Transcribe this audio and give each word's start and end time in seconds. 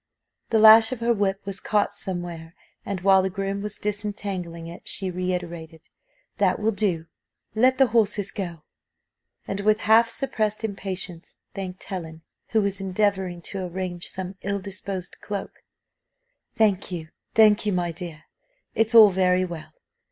The 0.49 0.57
lash 0.57 0.91
of 0.91 0.99
her 0.99 1.13
whip 1.13 1.45
was 1.45 1.59
caught 1.59 1.93
somewhere, 1.93 2.55
and, 2.83 3.01
while 3.01 3.21
the 3.21 3.29
groom 3.29 3.61
was 3.61 3.77
disentangling 3.77 4.65
it, 4.65 4.87
she 4.87 5.11
reiterated 5.11 5.89
"That 6.37 6.57
will 6.57 6.71
do: 6.71 7.05
let 7.53 7.77
the 7.77 7.85
horses 7.85 8.31
go:" 8.31 8.63
and 9.47 9.59
with 9.59 9.81
half 9.81 10.09
suppressed 10.09 10.63
impatience 10.63 11.37
thanked 11.53 11.83
Helen, 11.83 12.23
who 12.49 12.63
was 12.63 12.81
endeavouring 12.81 13.43
to 13.53 13.63
arrange 13.63 14.07
some 14.09 14.37
ill 14.41 14.57
disposed 14.59 15.19
cloak 15.21 15.59
"Thank 16.55 16.91
you, 16.91 17.09
thank 17.35 17.67
you, 17.67 17.71
my 17.71 17.91
dear: 17.91 18.23
it's 18.73 18.95
all 18.95 19.11
very 19.11 19.45
well. 19.45 19.71